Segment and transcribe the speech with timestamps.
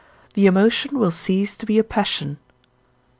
[0.33, 2.39] the emotion will cease to be a passion.